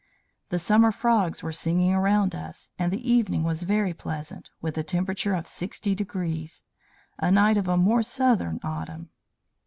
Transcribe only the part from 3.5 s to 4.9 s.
very pleasant, with a